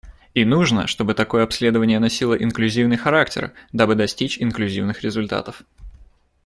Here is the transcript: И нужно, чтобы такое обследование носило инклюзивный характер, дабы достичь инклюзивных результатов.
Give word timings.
И 0.33 0.45
нужно, 0.45 0.87
чтобы 0.87 1.13
такое 1.13 1.43
обследование 1.43 1.99
носило 1.99 2.33
инклюзивный 2.33 2.97
характер, 2.97 3.53
дабы 3.71 3.93
достичь 3.93 4.41
инклюзивных 4.41 5.03
результатов. 5.03 5.61